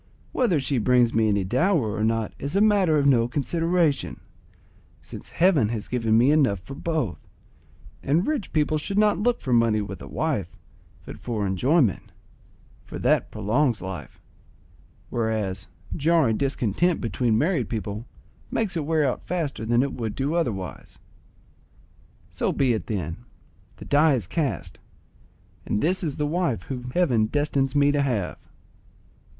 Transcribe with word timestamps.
Whether 0.31 0.59
she 0.59 0.79
brings 0.79 1.13
me 1.13 1.27
any 1.27 1.43
dower 1.43 1.93
or 1.95 2.03
not 2.03 2.33
is 2.39 2.55
a 2.55 2.59
matter 2.59 2.97
of 2.97 3.05
no 3.05 3.27
consideration, 3.27 4.19
since 5.03 5.29
Heaven 5.29 5.69
has 5.69 5.87
given 5.87 6.17
me 6.17 6.31
enough 6.31 6.59
for 6.59 6.73
both, 6.73 7.19
and 8.01 8.25
rich 8.25 8.51
people 8.51 8.79
should 8.79 8.97
not 8.97 9.19
look 9.19 9.39
for 9.39 9.53
money 9.53 9.79
with 9.79 10.01
a 10.01 10.07
wife, 10.07 10.57
but 11.05 11.19
for 11.19 11.45
enjoyment, 11.45 12.11
for 12.83 12.97
that 12.97 13.29
prolongs 13.29 13.79
life, 13.79 14.19
whereas 15.11 15.67
jarring 15.95 16.35
discontent 16.35 16.99
between 16.99 17.37
married 17.37 17.69
people 17.69 18.07
makes 18.49 18.75
it 18.75 18.85
wear 18.85 19.07
out 19.07 19.21
faster 19.21 19.67
than 19.67 19.83
it 19.83 19.93
would 19.93 20.15
do 20.15 20.33
otherwise. 20.33 20.97
So 22.31 22.51
be 22.51 22.73
it 22.73 22.87
then; 22.87 23.17
the 23.75 23.85
die 23.85 24.15
is 24.15 24.25
cast, 24.25 24.79
and 25.63 25.79
this 25.79 26.03
is 26.03 26.17
the 26.17 26.25
wife 26.25 26.63
whom 26.63 26.89
heaven 26.89 27.27
destines 27.27 27.75
me 27.75 27.91
to 27.91 28.01
have." 28.01 28.49